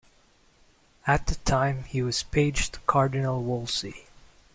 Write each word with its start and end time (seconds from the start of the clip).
At 1.05 1.27
the 1.27 1.35
time 1.35 1.83
he 1.83 2.01
was 2.01 2.23
page 2.23 2.71
to 2.71 2.79
Cardinal 2.87 3.43
Wolsey. 3.43 4.07